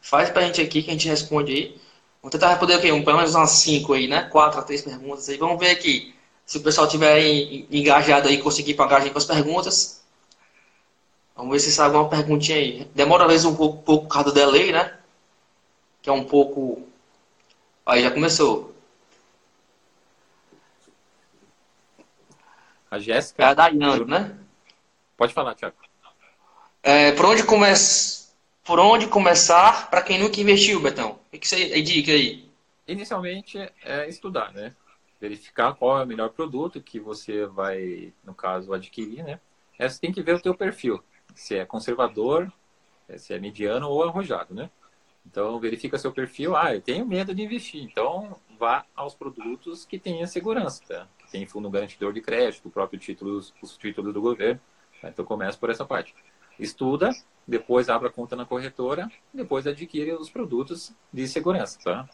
[0.00, 1.80] faz para a gente aqui que a gente responde aí.
[2.22, 4.22] Vamos tentar responder aqui, um, pelo menos umas 5 aí, né?
[4.24, 5.36] 4 a 3 perguntas aí.
[5.36, 6.14] Vamos ver aqui.
[6.46, 7.22] Se o pessoal tiver
[7.70, 10.02] engajado aí, conseguir pagar a gente com as perguntas.
[11.36, 12.88] Vamos ver se sai alguma perguntinha aí.
[12.94, 14.96] Demora às vezes um pouco, pouco por causa do delay, né?
[16.00, 16.86] Que é um pouco.
[17.84, 18.73] Aí já começou.
[22.94, 23.42] A Jéssica.
[23.42, 24.38] É a Dayane, né?
[25.16, 25.74] Pode falar, Tiago.
[26.80, 27.66] É, por, onde come...
[28.62, 31.18] por onde começar para quem nunca investiu, Betão?
[31.32, 32.48] O que você indica aí?
[32.86, 34.76] Inicialmente é estudar, né?
[35.20, 39.40] Verificar qual é o melhor produto que você vai, no caso, adquirir, né?
[39.76, 41.02] É, você tem que ver o teu perfil.
[41.34, 42.52] Se é conservador,
[43.08, 44.70] é, se é mediano ou arrojado, né?
[45.26, 46.54] Então, verifica seu perfil.
[46.54, 47.82] Ah, eu tenho medo de investir.
[47.82, 51.08] Então, vá aos produtos que tenham segurança, tá?
[51.34, 54.60] Tem fundo garantidor de crédito, o próprio título, os títulos do governo.
[55.02, 55.08] Tá?
[55.08, 56.14] Então começa por essa parte.
[56.60, 57.10] Estuda,
[57.44, 62.08] depois abre a conta na corretora, depois adquire os produtos de segurança, tá?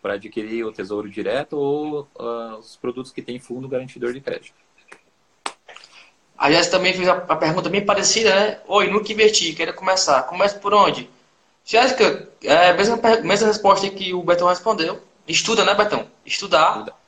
[0.00, 4.54] Para adquirir o Tesouro Direto ou uh, os produtos que têm fundo garantidor de crédito.
[6.38, 8.60] A Jéssica também fez a, pergunta bem parecida, né?
[8.66, 10.22] Oi, nunca investi, quero começar.
[10.22, 11.08] Começa por onde?
[11.62, 15.02] Jéssica, é a mesma, mesma resposta que o Betão respondeu.
[15.28, 16.08] Estuda, né, Betão?
[16.24, 16.78] Estudar.
[16.78, 17.01] Estuda.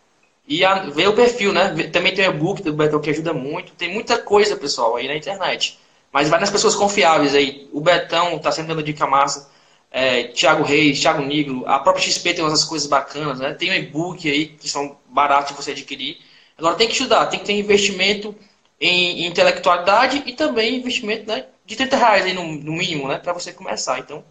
[0.46, 1.70] E a, ver o perfil, né?
[1.92, 3.72] Também tem o e-book do Betão que ajuda muito.
[3.72, 5.78] Tem muita coisa, pessoal, aí na internet.
[6.12, 7.68] Mas vai nas pessoas confiáveis aí.
[7.72, 9.50] O Betão tá sempre dando dica massa.
[9.90, 11.64] É, Thiago Reis, Thiago Negro.
[11.66, 13.54] A própria XP tem umas coisas bacanas, né?
[13.54, 16.18] Tem o e-book aí que são baratos de você adquirir.
[16.58, 18.34] Agora tem que estudar, tem que ter investimento
[18.80, 23.18] em, em intelectualidade e também investimento né, de 30 reais aí no, no mínimo, né?
[23.18, 23.98] Para você começar.
[23.98, 24.24] Então,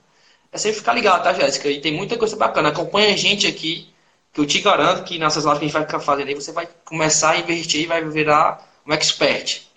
[0.52, 1.70] é sempre ficar ligado, tá, Jéssica?
[1.70, 2.70] E tem muita coisa bacana.
[2.70, 3.93] Acompanha a gente aqui,
[4.34, 6.52] que eu te garanto que nessas lives que a gente vai ficar fazendo aí, você
[6.52, 9.68] vai começar a investir e vai virar um expert.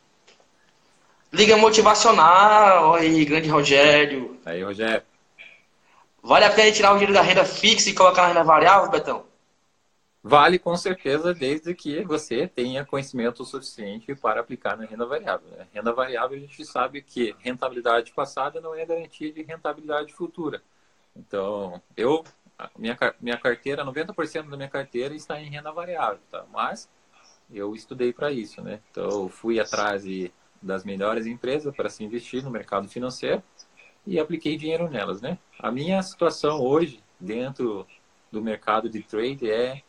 [1.31, 4.41] Liga motivacional, aí, grande Rogério.
[4.47, 5.03] Aí, Rogério.
[6.23, 9.27] Vale a pena tirar o dinheiro da renda fixa e colocar na renda variável, Betão?
[10.23, 15.49] Vale com certeza, desde que você tenha conhecimento suficiente para aplicar na renda variável.
[15.51, 15.69] Né?
[15.73, 20.63] Renda variável, a gente sabe que rentabilidade passada não é garantia de rentabilidade futura.
[21.15, 22.25] Então, eu,
[22.79, 26.45] minha, minha carteira, 90% da minha carteira está em renda variável, tá?
[26.53, 26.89] Mas
[27.51, 28.81] eu estudei para isso, né?
[28.91, 33.43] Então, fui atrás de, das melhores empresas para se investir no mercado financeiro
[34.07, 35.39] e apliquei dinheiro nelas, né?
[35.59, 37.87] A minha situação hoje dentro
[38.31, 39.83] do mercado de trade é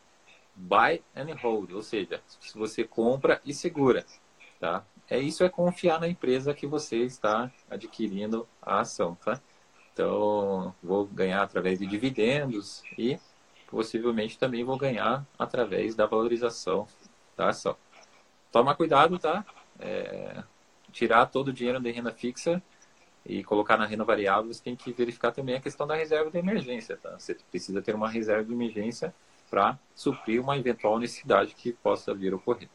[0.54, 4.04] buy and hold, ou seja, se você compra e segura,
[4.58, 4.84] tá?
[5.10, 9.40] É isso é confiar na empresa que você está adquirindo a ação, tá?
[9.98, 13.18] Então, vou ganhar através de dividendos e
[13.66, 16.86] possivelmente também vou ganhar através da valorização
[17.36, 17.74] da ação.
[18.52, 19.44] Toma cuidado, tá?
[19.80, 20.44] É,
[20.92, 22.62] tirar todo o dinheiro da renda fixa
[23.26, 26.38] e colocar na renda variável, você tem que verificar também a questão da reserva de
[26.38, 27.18] emergência, tá?
[27.18, 29.12] Você precisa ter uma reserva de emergência
[29.50, 32.68] para suprir uma eventual necessidade que possa vir a ocorrer.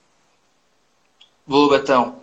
[1.48, 2.22] Boa, Betão.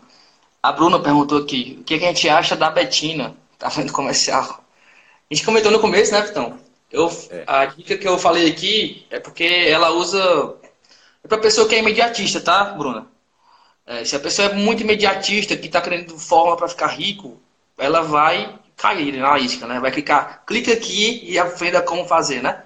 [0.63, 3.35] A Bruna perguntou aqui, o que a gente acha da Betina?
[3.59, 4.63] Tá vendo comercial?
[5.31, 6.59] A gente comentou no começo, né, Betão?
[6.91, 7.45] Eu, é.
[7.47, 10.57] A dica que eu falei aqui é porque ela usa...
[11.23, 13.07] É para pessoa que é imediatista, tá, Bruna?
[13.87, 17.41] É, se a pessoa é muito imediatista, que está querendo forma para ficar rico,
[17.79, 19.79] ela vai cair na isca, né?
[19.79, 22.65] Vai clicar, clica aqui e aprenda como fazer, né?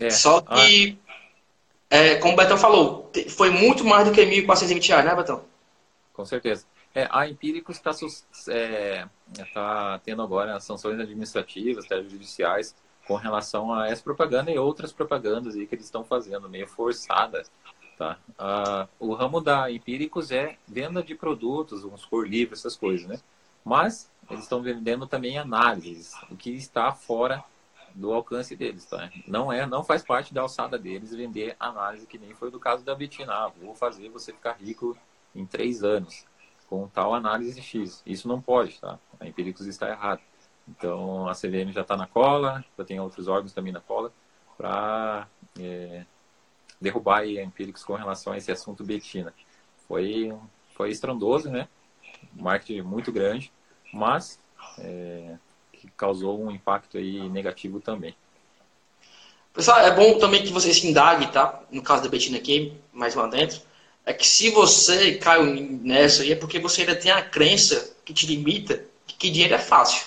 [0.00, 0.10] É.
[0.10, 1.96] Só que, ah.
[1.96, 5.44] é, como o Betão falou, foi muito mais do que 1.420 reais, né, Betão?
[6.12, 6.64] Com certeza.
[6.94, 7.90] É, a Empíricos está
[8.48, 9.08] é,
[9.54, 12.74] tá tendo agora sanções administrativas, judiciais,
[13.06, 17.42] com relação a essa propaganda e outras propagandas aí que eles estão fazendo, meio forçada.
[17.96, 18.18] Tá?
[18.38, 23.18] Ah, o ramo da Empíricos é venda de produtos, uns por livro, essas coisas, né?
[23.64, 27.42] Mas eles estão vendendo também análises, o que está fora
[27.94, 29.10] do alcance deles, tá?
[29.26, 32.84] Não é, não faz parte da alçada deles vender análise que nem foi do caso
[32.84, 33.32] da Betina.
[33.32, 34.96] Ah, vou fazer você ficar rico
[35.34, 36.24] em três anos
[36.72, 38.02] com tal análise X.
[38.06, 38.98] Isso não pode, tá?
[39.20, 40.22] A Empíricos está errado.
[40.66, 44.10] Então a CVM já está na cola, já tem outros órgãos também na cola
[44.56, 45.28] para
[45.60, 46.06] é,
[46.80, 49.34] derrubar a Empíricos com relação a esse assunto Betina.
[49.86, 50.34] Foi
[50.74, 51.68] foi estrondoso, né?
[52.32, 53.52] marketing muito grande
[53.92, 54.40] mas
[54.78, 55.36] é,
[55.72, 58.16] que causou um impacto aí negativo também.
[59.52, 61.60] Pessoal, é bom também que você se indague, tá?
[61.70, 63.60] No caso da Betina aqui, mais lá dentro,
[64.04, 68.12] é que se você caiu nessa aí é porque você ainda tem a crença que
[68.12, 70.04] te limita de que dinheiro é fácil,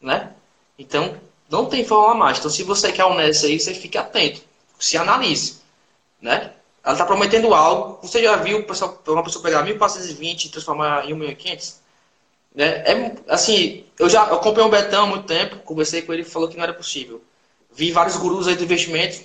[0.00, 0.32] né?
[0.78, 2.38] Então, não tem forma mais.
[2.38, 4.42] Então, se você quer nessa aí, você fique atento,
[4.78, 5.60] se analise,
[6.20, 6.52] né?
[6.82, 7.98] Ela está prometendo algo.
[8.02, 11.74] Você já viu uma pessoa pegar 1.420 e transformar em 1.500?
[12.54, 12.66] Né?
[12.86, 16.26] É, assim, eu já eu comprei um Betão há muito tempo, conversei com ele e
[16.26, 17.22] falou que não era possível.
[17.72, 19.24] Vi vários gurus aí do investimento,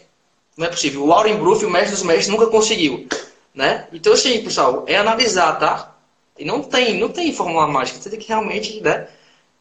[0.58, 1.04] não é possível.
[1.04, 3.08] O Warren Buffett, o mestre dos mestres, nunca conseguiu.
[3.54, 3.88] Né?
[3.92, 5.96] Então, assim, pessoal, é analisar, tá?
[6.38, 8.00] E não tem, não tem fórmula mágica.
[8.00, 9.08] Você tem que realmente né,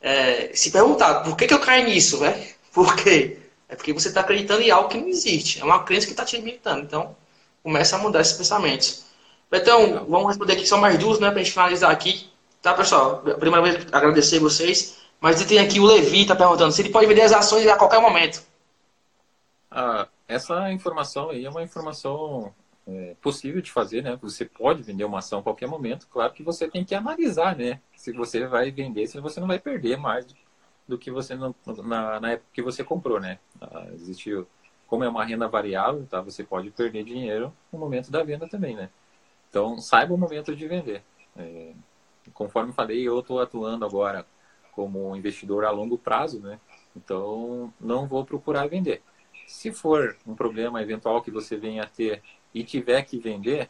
[0.01, 2.20] é, se perguntar, por que, que eu caí nisso?
[2.20, 2.48] Né?
[2.72, 3.38] Por quê?
[3.68, 5.61] É porque você está acreditando em algo que não existe.
[5.61, 6.83] É uma crença que está te limitando.
[6.83, 7.16] Então,
[7.62, 9.05] começa a mudar esses pensamentos.
[9.51, 11.29] Betão, vamos responder aqui só mais duas, né?
[11.31, 12.31] Para a gente finalizar aqui.
[12.62, 13.18] Tá, pessoal?
[13.18, 14.98] Primeira vez, agradecer vocês.
[15.20, 18.01] Mas tem aqui o Levi, tá perguntando se ele pode vender as ações a qualquer
[18.01, 18.42] momento.
[19.70, 22.55] Ah, essa informação aí é uma informação
[22.88, 24.18] é, possível de fazer, né?
[24.22, 26.09] Você pode vender uma ação a qualquer momento.
[26.09, 27.81] Claro que você tem que analisar, né?
[27.94, 30.27] Se você vai vender, se você não vai perder mais
[30.87, 33.38] do que você na, na época que você comprou, né?
[33.61, 34.31] Ah, existe,
[34.87, 36.22] como é uma renda variável, tá?
[36.22, 38.88] Você pode perder dinheiro no momento da venda também, né?
[39.51, 41.03] Então, saiba o momento de vender.
[41.37, 41.72] É,
[42.33, 44.27] conforme falei, eu estou atuando agora
[44.72, 46.59] como investidor a longo prazo, né?
[46.96, 49.03] Então, não vou procurar vender.
[49.46, 52.22] Se for um problema eventual que você venha a ter
[52.55, 53.69] e tiver que vender,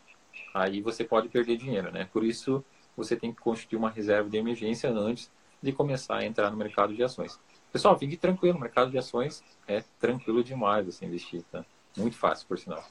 [0.55, 2.09] aí você pode perder dinheiro, né?
[2.13, 2.65] Por isso,
[2.97, 5.31] você tem que constituir uma reserva de emergência antes
[5.63, 7.39] de começar a entrar no mercado de ações.
[7.73, 11.65] Pessoal, fique tranquilo, o mercado de ações é tranquilo demais você investir, tá?
[11.97, 12.83] Muito fácil, por sinal.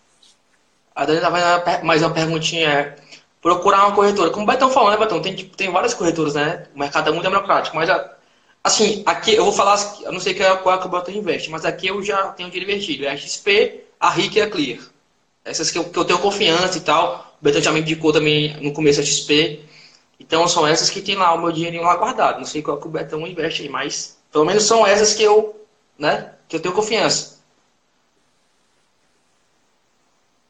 [0.94, 2.96] A Dani tá mais uma perguntinha
[3.42, 4.30] procurar uma corretora.
[4.30, 5.22] Como o Betão falou, né, Betão?
[5.22, 6.68] Tem, tipo, tem várias corretoras, né?
[6.76, 7.90] O mercado é muito democrático, mas
[8.64, 11.64] assim, aqui eu vou falar, eu não sei qual é que o Betão investe, mas
[11.66, 13.06] aqui eu já tenho investido.
[13.06, 14.80] É a XP, a RIC e a Clear.
[15.48, 17.36] Essas que eu, que eu tenho confiança e tal.
[17.42, 19.64] O Betão já me indicou também no começo a XP.
[20.20, 22.40] Então são essas que tem lá o meu dinheirinho lá guardado.
[22.40, 25.66] Não sei qual que o Betão investe aí, mas pelo menos são essas que eu,
[25.98, 27.38] né, que eu tenho confiança.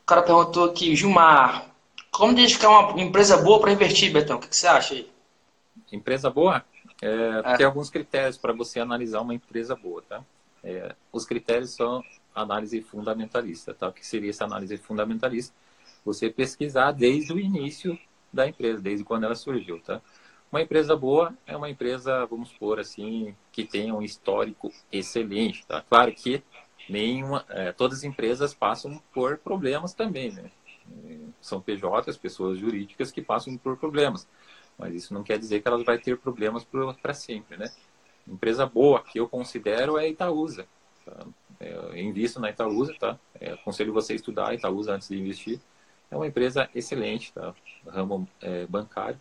[0.01, 1.69] O cara perguntou aqui, Gilmar,
[2.11, 4.37] como identificar uma empresa boa para investir, Betão?
[4.37, 5.11] O que, que, você acha aí?
[5.91, 6.63] Empresa boa?
[7.01, 7.57] É, é.
[7.57, 10.23] Tem alguns critérios para você analisar uma empresa boa, tá?
[10.63, 12.03] É, os critérios são
[12.41, 13.87] análise fundamentalista, tá?
[13.87, 15.53] O que seria essa análise fundamentalista?
[16.05, 17.97] Você pesquisar desde o início
[18.31, 20.01] da empresa, desde quando ela surgiu, tá?
[20.51, 25.83] Uma empresa boa é uma empresa, vamos supor assim, que tenha um histórico excelente, tá?
[25.89, 26.41] Claro que
[26.89, 30.49] nenhuma, é, todas as empresas passam por problemas também, né?
[31.41, 34.25] São PJs, pessoas jurídicas que passam por problemas,
[34.77, 36.65] mas isso não quer dizer que elas vão ter problemas
[37.01, 37.69] para sempre, né?
[38.25, 40.65] Empresa boa que eu considero é a Itaúsa.
[41.05, 41.25] Tá?
[41.97, 43.17] É, eu invisto na Itaúsa, tá?
[43.39, 45.59] É, aconselho você a estudar a Itaúsa antes de investir.
[46.11, 47.53] É uma empresa excelente, tá?
[47.87, 49.19] Ramo é, bancário.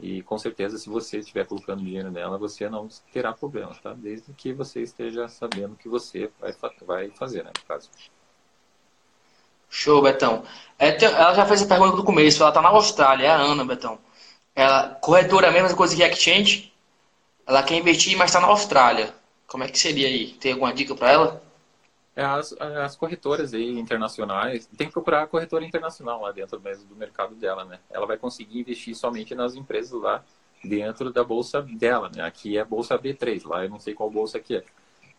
[0.00, 3.92] E com certeza, se você estiver colocando dinheiro nela, você não terá problemas, tá?
[3.92, 6.54] Desde que você esteja sabendo o que você vai,
[6.86, 7.50] vai fazer, né?
[7.56, 7.90] No caso.
[9.68, 10.44] Show, Betão.
[10.78, 12.42] É, ela já fez a pergunta do começo.
[12.42, 13.98] Ela está na Austrália, é a Ana, Betão.
[14.54, 16.72] Ela, corretora é a mesma coisa que Exchange.
[17.46, 19.14] Ela quer investir, mas está na Austrália.
[19.46, 20.28] Como é que seria aí?
[20.34, 21.42] Tem alguma dica para ela?
[22.14, 26.84] É, as, as corretoras aí internacionais, tem que procurar a corretora internacional lá dentro mesmo
[26.86, 27.78] do mercado dela, né?
[27.90, 30.22] Ela vai conseguir investir somente nas empresas lá
[30.62, 32.22] dentro da bolsa dela, né?
[32.22, 34.64] Aqui é bolsa B3, lá eu não sei qual bolsa que é.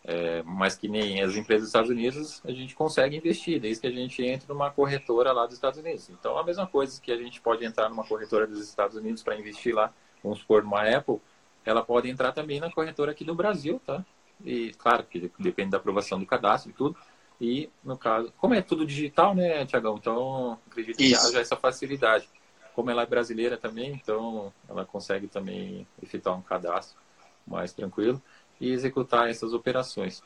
[0.06, 0.44] é.
[0.44, 3.92] mas que nem as empresas dos Estados Unidos, a gente consegue investir, desde que a
[3.92, 6.10] gente entre numa corretora lá dos Estados Unidos.
[6.10, 9.36] Então, a mesma coisa que a gente pode entrar numa corretora dos Estados Unidos para
[9.36, 9.92] investir lá,
[10.24, 11.20] vamos supor, numa Apple,
[11.66, 14.06] ela pode entrar também na corretora aqui do Brasil, tá?
[14.44, 16.98] E claro que depende da aprovação do cadastro e tudo.
[17.40, 19.98] E no caso, como é tudo digital, né, Tiagão?
[19.98, 21.22] Então acredito Isso.
[21.22, 22.28] que haja essa facilidade.
[22.76, 26.98] Como ela é brasileira também, então ela consegue também efetuar um cadastro
[27.46, 28.22] mais tranquilo
[28.60, 30.24] e executar essas operações.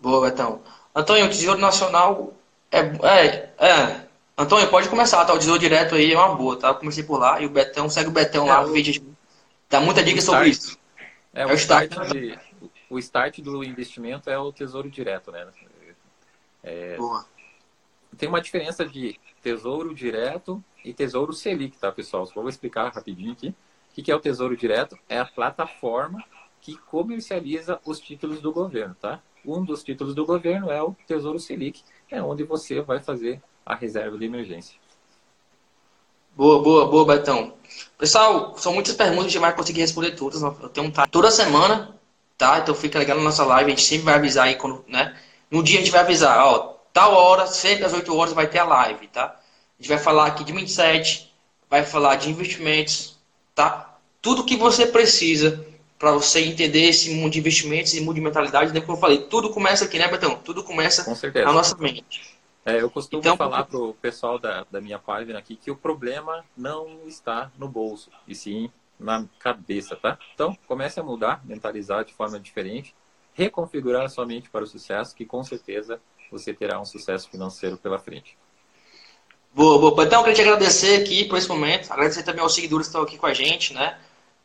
[0.00, 0.62] Boa, Betão.
[0.94, 2.34] Antônio, o Tesouro Nacional
[2.70, 4.06] é, é, é.
[4.36, 5.34] Antônio, pode começar, tá?
[5.34, 6.68] O Tesouro Direto aí é uma boa, tá?
[6.68, 9.04] Eu comecei por lá e o Betão, segue o Betão é, lá, o vídeo.
[9.68, 10.78] Dá muita dica sobre isso.
[11.34, 11.90] É, é o, start.
[11.90, 12.38] start de,
[12.90, 15.46] o start do investimento é o tesouro direto, né?
[16.62, 17.24] É, Boa.
[18.18, 22.26] Tem uma diferença de tesouro direto e tesouro Selic, tá, pessoal?
[22.26, 23.54] Só vou explicar rapidinho aqui.
[23.96, 24.98] O que é o tesouro direto?
[25.08, 26.22] É a plataforma
[26.60, 29.22] que comercializa os títulos do governo, tá?
[29.44, 33.74] Um dos títulos do governo é o Tesouro Selic, é onde você vai fazer a
[33.74, 34.78] reserva de emergência.
[36.36, 37.54] Boa, boa, boa, Betão.
[37.96, 40.42] Pessoal, são muitas perguntas, a gente vai conseguir responder todas.
[40.42, 41.99] Eu tenho um toda semana
[42.40, 42.58] tá?
[42.58, 45.14] Então fica ligado na nossa live, a gente sempre vai avisar aí quando, né?
[45.50, 48.60] No dia a gente vai avisar, ó, tal hora, sempre às 8 horas vai ter
[48.60, 49.26] a live, tá?
[49.26, 51.30] A gente vai falar aqui de mindset,
[51.68, 53.18] vai falar de investimentos,
[53.54, 53.94] tá?
[54.22, 55.66] Tudo que você precisa
[55.98, 58.80] para você entender esse mundo de investimentos e mundo de mentalidade, né?
[58.80, 60.36] como eu falei, tudo começa aqui, né, Betão?
[60.36, 61.04] Tudo começa
[61.44, 62.38] na nossa mente.
[62.64, 65.76] É, eu costumo então, falar para o pessoal da, da minha página aqui que o
[65.76, 68.70] problema não está no bolso, e sim
[69.00, 70.18] na cabeça, tá?
[70.34, 72.94] Então, comece a mudar, mentalizar de forma diferente,
[73.32, 77.76] reconfigurar a sua mente para o sucesso, que com certeza você terá um sucesso financeiro
[77.76, 78.36] pela frente.
[79.52, 80.04] Boa, boa.
[80.04, 83.02] Então, eu queria te agradecer aqui por esse momento, agradecer também aos seguidores que estão
[83.02, 83.98] aqui com a gente, né?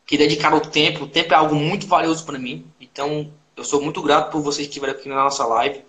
[0.04, 1.04] Que dedicaram o tempo.
[1.04, 2.66] O tempo é algo muito valioso para mim.
[2.80, 5.84] Então, eu sou muito grato por vocês que estiveram aqui na nossa live,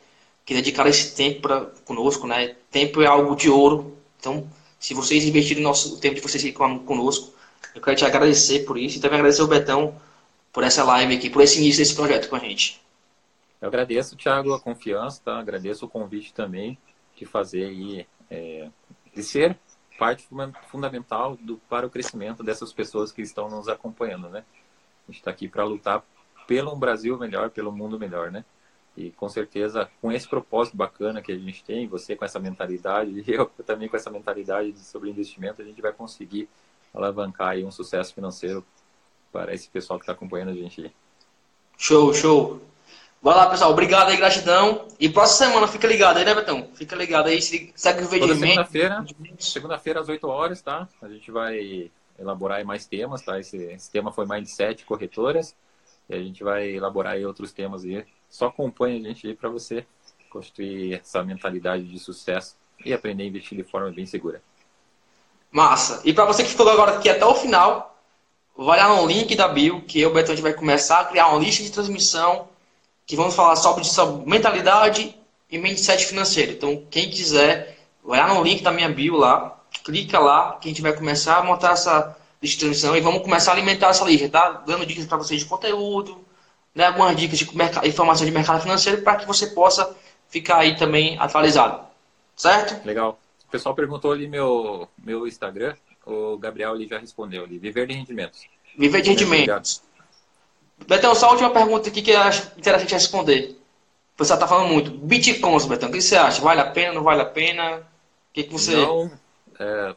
[0.45, 2.55] que dedicaram esse tempo para conosco, né?
[2.69, 3.97] Tempo é algo de ouro.
[4.19, 4.47] Então,
[4.79, 7.33] se vocês investirem nosso, o tempo de vocês aqui conosco,
[7.75, 9.99] eu quero te agradecer por isso e também agradecer o Betão
[10.51, 12.81] por essa live aqui, por esse início desse projeto com a gente.
[13.61, 15.39] Eu agradeço, Thiago, a confiança, tá?
[15.39, 16.77] agradeço o convite também
[17.15, 18.69] de fazer aí, é,
[19.13, 19.57] de ser
[19.97, 20.27] parte
[20.69, 24.43] fundamental do, para o crescimento dessas pessoas que estão nos acompanhando, né?
[25.07, 26.03] A gente está aqui para lutar
[26.45, 28.45] pelo Brasil melhor, pelo mundo melhor, né?
[28.95, 33.23] E com certeza, com esse propósito bacana que a gente tem, você com essa mentalidade,
[33.27, 36.47] eu também com essa mentalidade sobre investimento, a gente vai conseguir
[36.97, 38.65] alavancar aí um sucesso financeiro
[39.31, 40.93] para esse pessoal que está acompanhando a gente.
[41.77, 42.61] Show, show.
[43.21, 43.71] Vai lá, pessoal.
[43.71, 44.87] Obrigado aí, gratidão.
[44.99, 46.69] E próxima semana, fica ligado aí, né, Betão?
[46.73, 49.05] Fica ligado aí, segue o vídeo Segunda-feira,
[49.39, 50.87] segunda-feira às 8 horas, tá?
[51.01, 53.39] A gente vai elaborar mais temas, tá?
[53.39, 55.55] Esse, esse tema foi mais de sete corretoras.
[56.09, 58.05] E a gente vai elaborar aí outros temas aí.
[58.29, 59.85] Só acompanha a gente aí para você
[60.29, 62.55] construir essa mentalidade de sucesso
[62.85, 64.41] e aprender a investir de forma bem segura.
[65.51, 66.01] Massa.
[66.03, 67.95] E para você que ficou agora aqui até o final,
[68.55, 71.27] vai lá no link da bio, que eu, Beto, a gente vai começar a criar
[71.27, 72.47] uma lista de transmissão
[73.05, 73.83] que vamos falar sobre,
[74.25, 75.15] mentalidade
[75.49, 76.51] e mindset financeiro.
[76.51, 80.71] Então, quem quiser, vai lá no link da minha bio lá, clica lá, que a
[80.71, 84.03] gente vai começar a montar essa lista de transmissão e vamos começar a alimentar essa
[84.03, 84.63] lista, tá?
[84.65, 86.23] Dando dicas para vocês de conteúdo,
[86.75, 86.85] né?
[86.85, 87.47] algumas dicas de
[87.87, 89.95] informação de mercado financeiro para que você possa
[90.29, 91.81] ficar aí também atualizado.
[92.35, 92.85] Certo?
[92.85, 93.17] Legal.
[93.47, 95.75] O pessoal perguntou ali meu, meu Instagram,
[96.05, 97.57] o Gabriel ali já respondeu ali.
[97.57, 98.45] Viver de rendimentos.
[98.77, 99.81] Viver de rendimentos.
[100.85, 103.57] Betão, só a última pergunta aqui que eu acho interessante responder.
[104.13, 104.91] O pessoal está falando muito.
[104.91, 106.41] Bitcoins, Betão, o que você acha?
[106.41, 107.77] Vale a pena, não vale a pena?
[107.77, 107.83] O
[108.33, 108.75] que, que você.
[108.75, 109.11] Não,
[109.59, 109.95] é,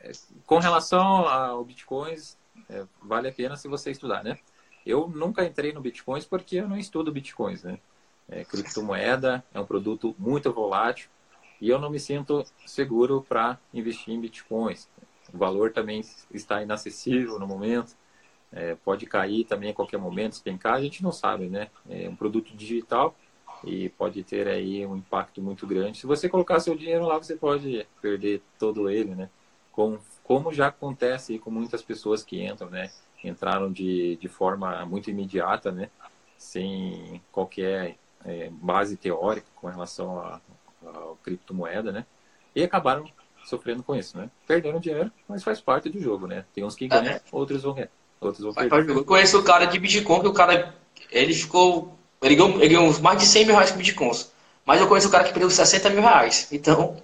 [0.00, 0.12] é,
[0.44, 2.36] com relação ao Bitcoins,
[2.68, 4.38] é, vale a pena se você estudar, né?
[4.84, 7.78] Eu nunca entrei no Bitcoins porque eu não estudo Bitcoins, né?
[8.28, 11.08] É, criptomoeda é um produto muito volátil
[11.60, 14.88] e eu não me sinto seguro para investir em Bitcoins.
[15.32, 16.02] O valor também
[16.32, 17.96] está inacessível no momento,
[18.52, 21.68] é, pode cair também a qualquer momento, despencar, a gente não sabe, né?
[21.88, 23.16] É um produto digital
[23.64, 25.98] e pode ter aí um impacto muito grande.
[25.98, 29.28] Se você colocar seu dinheiro lá, você pode perder todo ele, né?
[29.72, 32.90] Como, como já acontece com muitas pessoas que entram, né?
[33.24, 35.90] Entraram de, de forma muito imediata, né?
[36.38, 40.20] Sem qualquer é, base teórica com relação
[40.88, 42.06] à criptomoeda, né?
[42.54, 43.04] E acabaram
[43.44, 44.30] sofrendo com isso, né?
[44.46, 46.44] Perderam dinheiro, mas faz parte do jogo, né?
[46.54, 47.20] Tem uns que ganham, é.
[47.30, 47.90] outros vão ganhar.
[48.20, 48.90] Outros vão perder.
[48.90, 50.74] Eu conheço o cara de Bitcoin que o cara,
[51.10, 54.32] ele ficou, ele ganhou, ele ganhou mais de 100 mil reais com Bitcoins.
[54.64, 56.48] Mas eu conheço o cara que perdeu 60 mil reais.
[56.50, 56.96] Então,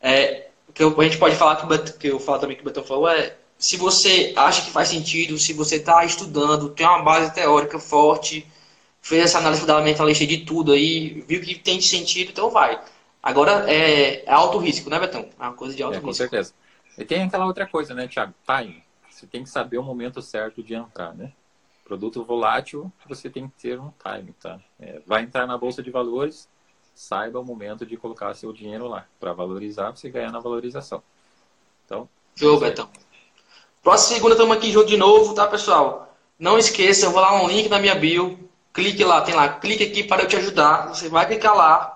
[0.00, 2.64] é, que eu, a gente pode falar que, o que eu falo também que o
[2.64, 7.02] Betão falou é se você acha que faz sentido, se você está estudando, tem uma
[7.02, 8.46] base teórica forte,
[9.00, 12.80] fez essa análise fundamentalista de tudo aí, viu que tem sentido, então vai.
[13.24, 15.26] Agora é, alto risco, né, Betão?
[15.40, 16.08] É uma coisa de alto é, risco.
[16.08, 16.52] Com certeza.
[16.98, 18.34] E tem aquela outra coisa, né, Thiago?
[18.44, 18.84] Time.
[19.08, 21.32] Você tem que saber o momento certo de entrar, né?
[21.84, 24.60] Produto volátil, você tem que ter um time, tá?
[24.78, 26.46] É, vai entrar na bolsa de valores,
[26.94, 31.02] saiba o momento de colocar seu dinheiro lá para valorizar, você ganhar na valorização.
[31.86, 32.06] Então.
[32.36, 32.90] Show, Betão.
[33.82, 36.14] Próxima segunda estamos aqui junto de novo, tá, pessoal?
[36.38, 38.38] Não esqueça, eu vou lá um link na minha bio.
[38.72, 40.88] Clique lá, tem lá, clique aqui para eu te ajudar.
[40.88, 41.93] Você vai clicar lá,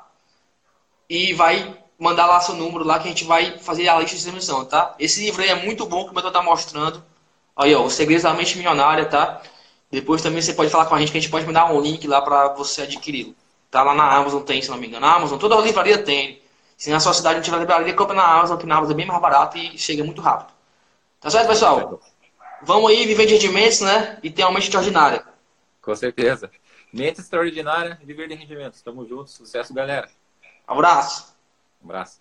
[1.09, 4.23] e vai mandar lá seu número lá que a gente vai fazer a lista de
[4.23, 4.95] transmissão, tá?
[4.99, 7.03] Esse livro aí é muito bom que o Beto tá mostrando.
[7.57, 9.43] Aí, ó, Os Segredos da Mente Milionária, tá?
[9.91, 12.07] Depois também você pode falar com a gente que a gente pode mandar um link
[12.07, 13.35] lá para você adquiri-lo.
[13.71, 15.07] Tá lá na Amazon tem, se não me engano.
[15.07, 16.41] Na Amazon, toda a livraria tem.
[16.77, 19.07] Se na sua cidade não tiver livraria, compra na Amazon, que na Amazon é bem
[19.07, 20.53] mais barato e chega muito rápido.
[21.21, 22.01] Tá certo, pessoal?
[22.63, 24.19] Vamos aí viver de rendimentos, né?
[24.23, 25.25] E ter uma mente extraordinária.
[25.83, 26.51] Com certeza.
[26.93, 28.81] Mente extraordinária, viver de rendimentos.
[28.83, 29.35] Tamo juntos.
[29.35, 30.09] Sucesso, galera.
[30.69, 31.35] Abraço.
[31.83, 32.21] Abraço.